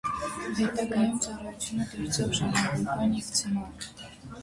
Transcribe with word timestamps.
Հետագայում 0.59 1.19
ծառայությունը 1.27 1.87
դարձավ 1.93 2.35
ժառանգական 2.41 3.17
և 3.23 3.33
ցմահ։ 3.41 3.91